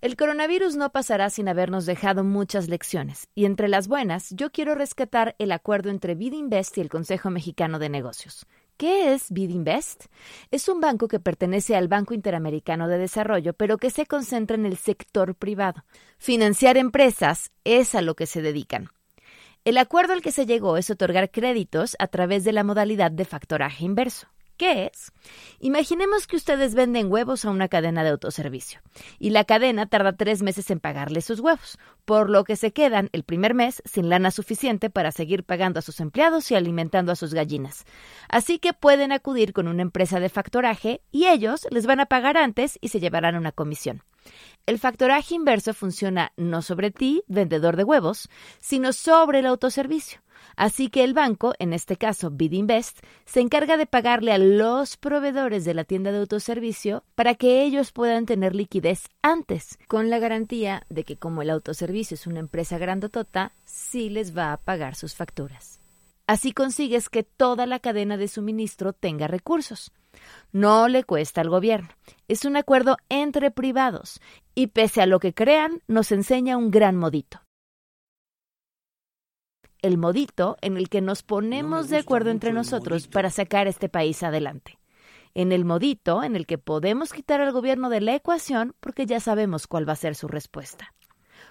[0.00, 4.74] El coronavirus no pasará sin habernos dejado muchas lecciones, y entre las buenas yo quiero
[4.74, 8.46] rescatar el acuerdo entre Bidinvest y el Consejo Mexicano de Negocios.
[8.78, 10.06] ¿Qué es Bidinvest?
[10.50, 14.64] Es un banco que pertenece al Banco Interamericano de Desarrollo, pero que se concentra en
[14.64, 15.84] el sector privado.
[16.16, 18.88] Financiar empresas es a lo que se dedican.
[19.66, 23.26] El acuerdo al que se llegó es otorgar créditos a través de la modalidad de
[23.26, 24.28] factoraje inverso.
[24.60, 25.10] ¿Qué es?
[25.58, 28.82] Imaginemos que ustedes venden huevos a una cadena de autoservicio
[29.18, 33.08] y la cadena tarda tres meses en pagarle sus huevos, por lo que se quedan
[33.14, 37.16] el primer mes sin lana suficiente para seguir pagando a sus empleados y alimentando a
[37.16, 37.86] sus gallinas.
[38.28, 42.36] Así que pueden acudir con una empresa de factoraje y ellos les van a pagar
[42.36, 44.02] antes y se llevarán una comisión.
[44.66, 48.28] El factoraje inverso funciona no sobre ti, vendedor de huevos,
[48.60, 50.20] sino sobre el autoservicio.
[50.56, 55.64] Así que el banco, en este caso Bidinvest, se encarga de pagarle a los proveedores
[55.64, 60.84] de la tienda de autoservicio para que ellos puedan tener liquidez antes, con la garantía
[60.88, 65.14] de que como el autoservicio es una empresa grandotota, sí les va a pagar sus
[65.14, 65.80] facturas.
[66.26, 69.92] Así consigues que toda la cadena de suministro tenga recursos.
[70.52, 71.88] No le cuesta al gobierno.
[72.28, 74.20] Es un acuerdo entre privados
[74.54, 77.40] y pese a lo que crean, nos enseña un gran modito
[79.82, 84.22] el modito en el que nos ponemos de acuerdo entre nosotros para sacar este país
[84.22, 84.78] adelante.
[85.34, 89.20] En el modito en el que podemos quitar al gobierno de la ecuación porque ya
[89.20, 90.92] sabemos cuál va a ser su respuesta.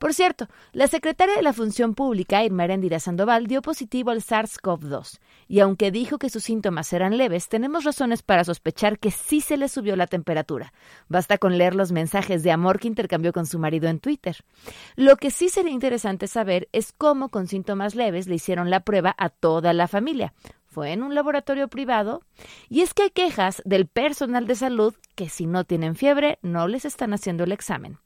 [0.00, 5.18] Por cierto, la secretaria de la Función Pública, Irma Erendira Sandoval, dio positivo al SARS-CoV-2
[5.46, 9.58] y aunque dijo que sus síntomas eran leves, tenemos razones para sospechar que sí se
[9.58, 10.72] le subió la temperatura.
[11.08, 14.38] Basta con leer los mensajes de amor que intercambió con su marido en Twitter.
[14.96, 19.14] Lo que sí sería interesante saber es cómo con síntomas leves le hicieron la prueba
[19.18, 20.32] a toda la familia
[20.64, 22.22] fue en un laboratorio privado
[22.68, 26.68] y es que hay quejas del personal de salud que si no tienen fiebre no
[26.68, 27.98] les están haciendo el examen.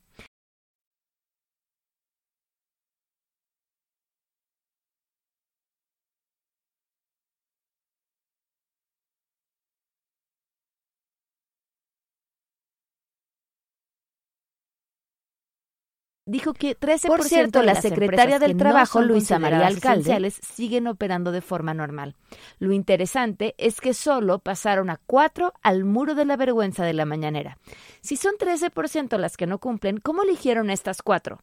[16.27, 21.41] Dijo que 13% Por cierto, la secretaria del Trabajo, Luisa María Alcalde, siguen operando de
[21.41, 22.17] forma normal.
[22.59, 27.05] Lo interesante es que solo pasaron a cuatro al muro de la vergüenza de la
[27.05, 27.59] mañanera.
[28.01, 31.41] Si son 13% las que no cumplen, ¿cómo eligieron estas cuatro?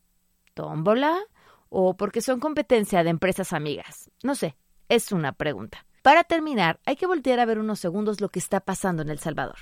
[0.54, 1.18] ¿Tómbola?
[1.70, 4.10] ¿O porque son competencia de empresas amigas?
[4.24, 4.58] No sé,
[4.90, 5.86] es una pregunta.
[6.02, 9.20] Para terminar, hay que voltear a ver unos segundos lo que está pasando en El
[9.20, 9.58] Salvador.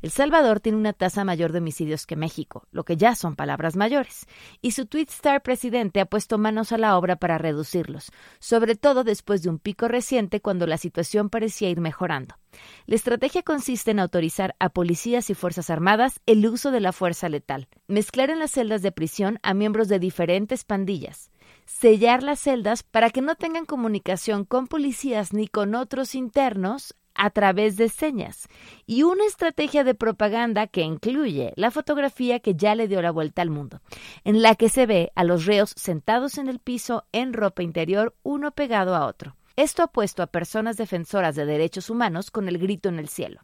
[0.00, 3.74] El Salvador tiene una tasa mayor de homicidios que México, lo que ya son palabras
[3.74, 4.26] mayores,
[4.60, 9.42] y su Twitstar presidente ha puesto manos a la obra para reducirlos, sobre todo después
[9.42, 12.34] de un pico reciente cuando la situación parecía ir mejorando.
[12.86, 17.28] La estrategia consiste en autorizar a policías y fuerzas armadas el uso de la fuerza
[17.28, 21.30] letal, mezclar en las celdas de prisión a miembros de diferentes pandillas,
[21.66, 27.30] sellar las celdas para que no tengan comunicación con policías ni con otros internos a
[27.30, 28.48] través de señas
[28.86, 33.42] y una estrategia de propaganda que incluye la fotografía que ya le dio la vuelta
[33.42, 33.80] al mundo,
[34.24, 38.16] en la que se ve a los reos sentados en el piso en ropa interior
[38.22, 39.36] uno pegado a otro.
[39.56, 43.42] Esto ha puesto a personas defensoras de derechos humanos con el grito en el cielo,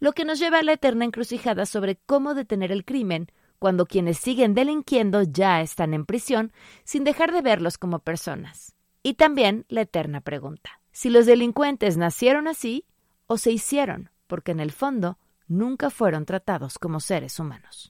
[0.00, 3.28] lo que nos lleva a la eterna encrucijada sobre cómo detener el crimen
[3.64, 6.52] cuando quienes siguen delinquiendo ya están en prisión
[6.84, 8.76] sin dejar de verlos como personas.
[9.02, 12.84] Y también la eterna pregunta, si los delincuentes nacieron así,
[13.26, 15.16] o se hicieron porque en el fondo
[15.48, 17.82] nunca fueron tratados como seres humanos.